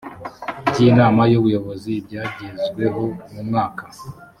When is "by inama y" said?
0.69-1.35